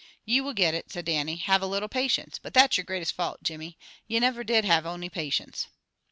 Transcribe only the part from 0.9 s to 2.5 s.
said Dannie. "Have a little patience.